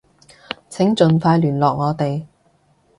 [0.67, 2.25] 請盡快聯絡我哋